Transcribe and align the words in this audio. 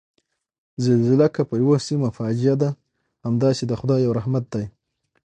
زلزله 0.85 1.27
که 1.35 1.41
په 1.49 1.55
یوه 1.61 1.77
سیمه 1.87 2.09
فاجعه 2.17 2.55
ده، 2.61 2.69
همداسې 3.25 3.63
د 3.67 3.71
خدای 3.79 3.99
یو 4.05 4.13
رحمت 4.19 4.45
دی 4.53 4.65